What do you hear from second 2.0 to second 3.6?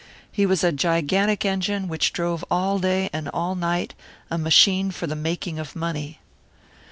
drove all day and all